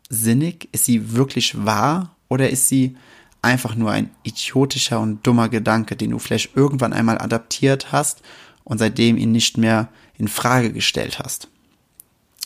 sinnig? 0.10 0.70
Ist 0.72 0.86
sie 0.86 1.14
wirklich 1.14 1.66
wahr? 1.66 2.16
Oder 2.30 2.50
ist 2.50 2.68
sie 2.68 2.96
einfach 3.42 3.76
nur 3.76 3.92
ein 3.92 4.10
idiotischer 4.24 5.00
und 5.00 5.26
dummer 5.26 5.50
Gedanke, 5.50 5.96
den 5.96 6.12
du 6.12 6.20
vielleicht 6.20 6.56
irgendwann 6.56 6.94
einmal 6.94 7.18
adaptiert 7.20 7.92
hast 7.92 8.22
und 8.64 8.78
seitdem 8.78 9.18
ihn 9.18 9.32
nicht 9.32 9.58
mehr 9.58 9.90
in 10.20 10.28
Frage 10.28 10.72
gestellt 10.72 11.18
hast. 11.18 11.48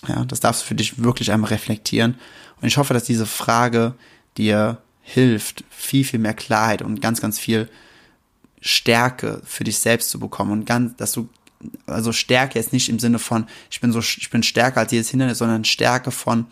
Ja, 0.08 0.24
das 0.26 0.40
darfst 0.40 0.62
du 0.62 0.68
für 0.68 0.76
dich 0.76 1.04
wirklich 1.04 1.32
einmal 1.32 1.50
reflektieren. 1.50 2.16
Und 2.62 2.68
ich 2.68 2.78
hoffe, 2.78 2.94
dass 2.94 3.04
diese 3.04 3.26
Frage 3.26 3.96
dir 4.38 4.82
hilft, 5.02 5.66
viel, 5.70 6.06
viel 6.06 6.20
mehr 6.20 6.34
Klarheit 6.34 6.82
und 6.82 7.02
ganz, 7.02 7.20
ganz 7.20 7.40
viel 7.40 7.70
Stärke 8.62 9.42
für 9.44 9.66
dich 9.66 9.80
selbst 9.80 10.10
zu 10.10 10.20
bekommen 10.20 10.52
und 10.52 10.66
ganz, 10.66 10.96
dass 10.96 11.12
du, 11.12 11.28
also 11.86 12.14
Stärke 12.14 12.60
ist 12.60 12.72
nicht 12.72 12.88
im 12.88 13.00
Sinne 13.00 13.20
von, 13.20 13.48
ich 13.70 13.82
bin 13.82 13.92
so, 13.92 14.00
ich 14.00 14.30
bin 14.30 14.44
stärker 14.44 14.80
als 14.80 14.92
jedes 14.92 15.10
Hindernis, 15.10 15.40
sondern 15.40 15.66
Stärke 15.66 16.12
von, 16.12 16.46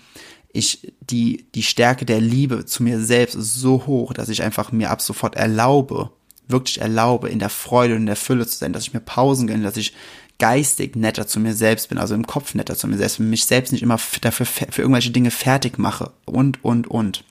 ich, 0.51 0.93
die, 0.99 1.45
die 1.55 1.63
Stärke 1.63 2.05
der 2.05 2.19
Liebe 2.19 2.65
zu 2.65 2.83
mir 2.83 2.99
selbst 2.99 3.35
ist 3.35 3.53
so 3.53 3.85
hoch, 3.85 4.13
dass 4.13 4.27
ich 4.27 4.43
einfach 4.43 4.73
mir 4.73 4.89
ab 4.89 5.01
sofort 5.01 5.35
erlaube, 5.35 6.11
wirklich 6.47 6.81
erlaube, 6.81 7.29
in 7.29 7.39
der 7.39 7.49
Freude 7.49 7.93
und 7.93 8.01
in 8.01 8.05
der 8.07 8.17
Fülle 8.17 8.45
zu 8.45 8.57
sein, 8.57 8.73
dass 8.73 8.83
ich 8.83 8.93
mir 8.93 8.99
Pausen 8.99 9.47
gönne, 9.47 9.63
dass 9.63 9.77
ich 9.77 9.93
geistig 10.41 10.95
netter 10.95 11.27
zu 11.27 11.39
mir 11.39 11.53
selbst 11.53 11.89
bin, 11.89 11.99
also 11.99 12.15
im 12.15 12.25
Kopf 12.25 12.55
netter 12.55 12.75
zu 12.75 12.87
mir 12.87 12.97
selbst 12.97 13.17
bin, 13.17 13.29
mich 13.29 13.45
selbst 13.45 13.71
nicht 13.71 13.83
immer 13.83 13.99
dafür 14.21 14.47
für 14.47 14.81
irgendwelche 14.81 15.11
Dinge 15.11 15.29
fertig 15.29 15.77
mache 15.77 16.11
und, 16.25 16.65
und, 16.65 16.87
und. 16.87 17.23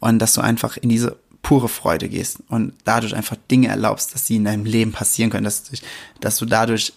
Und 0.00 0.18
dass 0.20 0.32
du 0.32 0.40
einfach 0.40 0.78
in 0.78 0.88
diese 0.88 1.18
pure 1.42 1.68
Freude 1.68 2.08
gehst 2.08 2.38
und 2.48 2.72
dadurch 2.84 3.14
einfach 3.14 3.36
Dinge 3.50 3.68
erlaubst, 3.68 4.14
dass 4.14 4.26
sie 4.26 4.36
in 4.36 4.44
deinem 4.44 4.64
Leben 4.64 4.92
passieren 4.92 5.30
können, 5.30 5.44
dass, 5.44 5.64
du, 5.64 5.76
dass 6.20 6.38
du 6.38 6.46
dadurch 6.46 6.94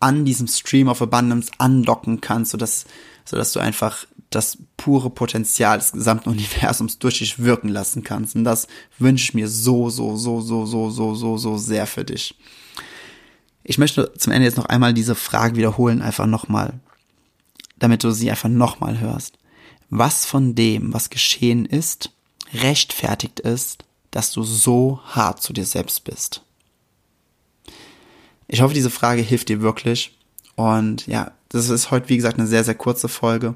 an 0.00 0.26
diesem 0.26 0.46
Stream 0.46 0.88
of 0.88 1.00
Abundance 1.00 1.50
andocken 1.56 2.20
kannst, 2.20 2.50
sodass, 2.50 2.84
sodass 3.24 3.54
du 3.54 3.60
einfach 3.60 4.06
das 4.28 4.58
pure 4.76 5.08
Potenzial 5.08 5.78
des 5.78 5.92
gesamten 5.92 6.28
Universums 6.28 6.98
durch 6.98 7.20
dich 7.20 7.38
wirken 7.38 7.70
lassen 7.70 8.04
kannst. 8.04 8.36
Und 8.36 8.44
das 8.44 8.68
wünsche 8.98 9.24
ich 9.24 9.34
mir 9.34 9.48
so, 9.48 9.88
so, 9.88 10.14
so, 10.18 10.42
so, 10.42 10.66
so, 10.66 10.90
so, 10.90 11.14
so, 11.14 11.38
so 11.38 11.56
sehr 11.56 11.86
für 11.86 12.04
dich. 12.04 12.34
Ich 13.64 13.78
möchte 13.78 14.12
zum 14.18 14.32
Ende 14.32 14.46
jetzt 14.46 14.58
noch 14.58 14.66
einmal 14.66 14.92
diese 14.92 15.14
Frage 15.14 15.56
wiederholen, 15.56 16.02
einfach 16.02 16.26
nochmal, 16.26 16.74
damit 17.78 18.04
du 18.04 18.10
sie 18.10 18.30
einfach 18.30 18.50
nochmal 18.50 19.00
hörst. 19.00 19.38
Was 19.88 20.26
von 20.26 20.54
dem, 20.54 20.92
was 20.92 21.08
geschehen 21.08 21.64
ist, 21.64 22.10
rechtfertigt 22.52 23.40
ist, 23.40 23.84
dass 24.10 24.30
du 24.30 24.42
so 24.42 25.00
hart 25.04 25.42
zu 25.42 25.52
dir 25.52 25.64
selbst 25.64 26.04
bist? 26.04 26.42
Ich 28.48 28.60
hoffe, 28.60 28.74
diese 28.74 28.90
Frage 28.90 29.22
hilft 29.22 29.48
dir 29.48 29.62
wirklich. 29.62 30.16
Und 30.56 31.06
ja, 31.06 31.32
das 31.48 31.70
ist 31.70 31.90
heute, 31.90 32.10
wie 32.10 32.16
gesagt, 32.16 32.38
eine 32.38 32.46
sehr, 32.46 32.64
sehr 32.64 32.74
kurze 32.74 33.08
Folge. 33.08 33.54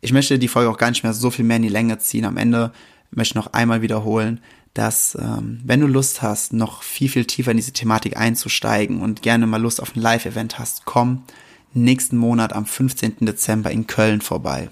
Ich 0.00 0.12
möchte 0.12 0.38
die 0.38 0.48
Folge 0.48 0.70
auch 0.70 0.78
gar 0.78 0.90
nicht 0.90 1.02
mehr 1.02 1.12
so 1.12 1.30
viel 1.30 1.44
mehr 1.44 1.56
in 1.56 1.62
die 1.62 1.68
Länge 1.68 1.98
ziehen. 1.98 2.24
Am 2.24 2.36
Ende 2.38 2.72
möchte 3.10 3.32
ich 3.32 3.34
noch 3.34 3.52
einmal 3.52 3.82
wiederholen, 3.82 4.40
dass 4.76 5.16
ähm, 5.20 5.60
wenn 5.64 5.80
du 5.80 5.86
Lust 5.86 6.20
hast, 6.20 6.52
noch 6.52 6.82
viel, 6.82 7.08
viel 7.08 7.24
tiefer 7.24 7.50
in 7.50 7.56
diese 7.56 7.72
Thematik 7.72 8.16
einzusteigen 8.16 9.00
und 9.00 9.22
gerne 9.22 9.46
mal 9.46 9.60
Lust 9.60 9.80
auf 9.80 9.96
ein 9.96 10.00
Live-Event 10.00 10.58
hast, 10.58 10.84
komm 10.84 11.24
nächsten 11.72 12.16
Monat 12.16 12.52
am 12.52 12.66
15. 12.66 13.16
Dezember 13.20 13.70
in 13.70 13.86
Köln 13.86 14.20
vorbei. 14.20 14.68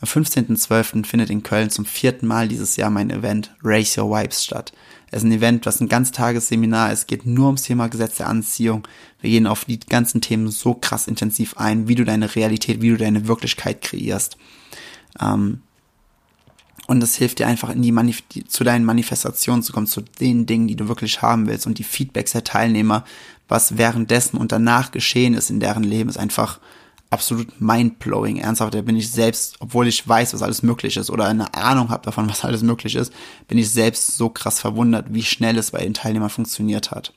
Am 0.00 0.08
15.12. 0.08 1.04
findet 1.04 1.30
in 1.30 1.42
Köln 1.42 1.70
zum 1.70 1.84
vierten 1.84 2.26
Mal 2.26 2.46
dieses 2.46 2.76
Jahr 2.76 2.90
mein 2.90 3.10
Event 3.10 3.54
Raise 3.62 4.00
Your 4.00 4.10
Vibes 4.16 4.44
statt. 4.44 4.72
Es 5.10 5.18
ist 5.18 5.24
ein 5.24 5.32
Event, 5.32 5.66
was 5.66 5.80
ein 5.80 5.88
Ganztagesseminar 5.88 6.92
ist, 6.92 7.08
geht 7.08 7.26
nur 7.26 7.46
ums 7.46 7.62
Thema 7.62 7.88
Gesetz 7.88 8.16
der 8.16 8.28
Anziehung. 8.28 8.86
Wir 9.20 9.30
gehen 9.30 9.46
auf 9.46 9.64
die 9.64 9.80
ganzen 9.80 10.20
Themen 10.20 10.48
so 10.48 10.74
krass 10.74 11.08
intensiv 11.08 11.56
ein, 11.56 11.88
wie 11.88 11.94
du 11.94 12.04
deine 12.04 12.34
Realität, 12.34 12.82
wie 12.82 12.90
du 12.90 12.96
deine 12.96 13.26
Wirklichkeit 13.26 13.82
kreierst. 13.82 14.36
Ähm, 15.20 15.62
und 16.86 17.02
es 17.02 17.16
hilft 17.16 17.38
dir 17.38 17.46
einfach 17.46 17.70
in 17.70 17.82
die 17.82 17.92
Manif 17.92 18.22
zu 18.48 18.62
deinen 18.62 18.84
Manifestationen 18.84 19.62
zu 19.62 19.72
kommen, 19.72 19.86
zu 19.86 20.02
den 20.02 20.46
Dingen, 20.46 20.68
die 20.68 20.76
du 20.76 20.88
wirklich 20.88 21.22
haben 21.22 21.46
willst. 21.46 21.66
Und 21.66 21.78
die 21.78 21.84
Feedbacks 21.84 22.32
der 22.32 22.44
Teilnehmer, 22.44 23.04
was 23.48 23.78
währenddessen 23.78 24.36
und 24.36 24.52
danach 24.52 24.90
geschehen 24.90 25.34
ist 25.34 25.50
in 25.50 25.60
deren 25.60 25.82
Leben, 25.82 26.10
ist 26.10 26.18
einfach 26.18 26.60
absolut 27.08 27.60
mindblowing. 27.60 28.36
Ernsthaft, 28.38 28.74
da 28.74 28.82
bin 28.82 28.96
ich 28.96 29.10
selbst, 29.10 29.56
obwohl 29.60 29.88
ich 29.88 30.06
weiß, 30.06 30.34
was 30.34 30.42
alles 30.42 30.62
möglich 30.62 30.96
ist 30.96 31.10
oder 31.10 31.26
eine 31.26 31.54
Ahnung 31.54 31.88
habe 31.88 32.04
davon, 32.04 32.28
was 32.28 32.44
alles 32.44 32.62
möglich 32.62 32.96
ist, 32.96 33.12
bin 33.48 33.56
ich 33.56 33.70
selbst 33.70 34.16
so 34.16 34.28
krass 34.28 34.60
verwundert, 34.60 35.06
wie 35.10 35.22
schnell 35.22 35.56
es 35.56 35.70
bei 35.70 35.82
den 35.82 35.94
Teilnehmern 35.94 36.30
funktioniert 36.30 36.90
hat. 36.90 37.14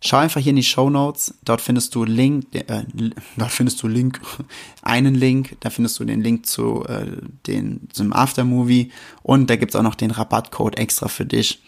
Schau 0.00 0.18
einfach 0.18 0.40
hier 0.40 0.50
in 0.50 0.56
die 0.56 0.62
Show 0.62 0.90
Notes. 0.90 1.34
Dort 1.44 1.60
findest 1.60 1.94
du 1.94 2.04
Link, 2.04 2.46
äh, 2.52 2.84
dort 3.36 3.50
findest 3.50 3.82
du 3.82 3.88
Link, 3.88 4.20
einen 4.82 5.14
Link. 5.14 5.56
Da 5.60 5.70
findest 5.70 5.98
du 5.98 6.04
den 6.04 6.22
Link 6.22 6.46
zu 6.46 6.84
äh, 6.86 7.06
den 7.46 7.88
zum 7.92 8.12
Aftermovie 8.12 8.92
und 9.22 9.50
da 9.50 9.56
gibt's 9.56 9.74
auch 9.74 9.82
noch 9.82 9.96
den 9.96 10.12
Rabattcode 10.12 10.78
extra 10.78 11.08
für 11.08 11.26
dich, 11.26 11.62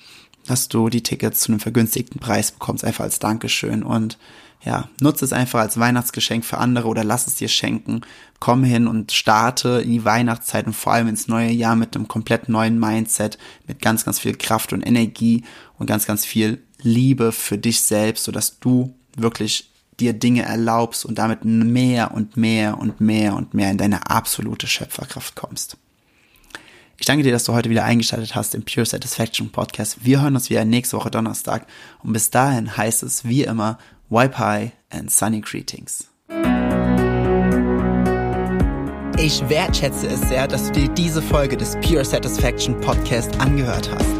dass 0.46 0.68
du 0.68 0.88
die 0.88 1.02
Tickets 1.02 1.40
zu 1.40 1.52
einem 1.52 1.60
vergünstigten 1.60 2.20
Preis 2.20 2.52
bekommst, 2.52 2.84
einfach 2.84 3.04
als 3.04 3.18
Dankeschön 3.18 3.82
und 3.82 4.16
ja, 4.62 4.88
nutze 5.00 5.24
es 5.24 5.32
einfach 5.32 5.60
als 5.60 5.78
Weihnachtsgeschenk 5.78 6.44
für 6.44 6.58
andere 6.58 6.88
oder 6.88 7.02
lass 7.02 7.26
es 7.26 7.36
dir 7.36 7.48
schenken. 7.48 8.02
Komm 8.40 8.62
hin 8.62 8.86
und 8.86 9.10
starte 9.10 9.80
in 9.82 9.90
die 9.90 10.04
Weihnachtszeit 10.04 10.66
und 10.66 10.74
vor 10.74 10.92
allem 10.92 11.08
ins 11.08 11.28
neue 11.28 11.50
Jahr 11.50 11.76
mit 11.76 11.96
einem 11.96 12.08
komplett 12.08 12.48
neuen 12.48 12.78
Mindset, 12.78 13.38
mit 13.66 13.80
ganz, 13.80 14.04
ganz 14.04 14.18
viel 14.18 14.36
Kraft 14.36 14.72
und 14.72 14.86
Energie 14.86 15.44
und 15.78 15.86
ganz, 15.86 16.06
ganz 16.06 16.26
viel 16.26 16.62
Liebe 16.82 17.32
für 17.32 17.58
dich 17.58 17.80
selbst, 17.80 18.24
sodass 18.24 18.58
du 18.60 18.94
wirklich 19.16 19.70
dir 19.98 20.12
Dinge 20.12 20.42
erlaubst 20.42 21.04
und 21.04 21.18
damit 21.18 21.44
mehr 21.44 22.12
und 22.12 22.36
mehr 22.36 22.78
und 22.78 23.00
mehr 23.00 23.36
und 23.36 23.54
mehr 23.54 23.70
in 23.70 23.78
deine 23.78 24.08
absolute 24.10 24.66
Schöpferkraft 24.66 25.36
kommst. 25.36 25.76
Ich 26.98 27.06
danke 27.06 27.22
dir, 27.22 27.32
dass 27.32 27.44
du 27.44 27.54
heute 27.54 27.70
wieder 27.70 27.84
eingeschaltet 27.84 28.34
hast 28.34 28.54
im 28.54 28.62
Pure 28.62 28.84
Satisfaction 28.84 29.50
Podcast. 29.50 30.04
Wir 30.04 30.20
hören 30.20 30.34
uns 30.34 30.50
wieder 30.50 30.64
nächste 30.64 30.96
Woche 30.96 31.10
Donnerstag 31.10 31.66
und 32.02 32.12
bis 32.12 32.30
dahin 32.30 32.76
heißt 32.76 33.02
es 33.02 33.24
wie 33.24 33.44
immer 33.44 33.78
High 34.12 34.72
and 34.90 35.10
Sunny 35.10 35.40
Greetings. 35.40 36.08
Ich 39.18 39.46
wertschätze 39.48 40.08
es 40.08 40.20
sehr, 40.28 40.48
dass 40.48 40.66
du 40.66 40.72
dir 40.72 40.88
diese 40.88 41.22
Folge 41.22 41.56
des 41.56 41.76
Pure 41.76 42.04
Satisfaction 42.04 42.78
Podcast 42.80 43.38
angehört 43.40 43.90
hast. 43.90 44.19